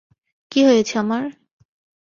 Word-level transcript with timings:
কী 0.51 0.59
হয়েছে 0.65 0.93
আমার? 0.97 1.23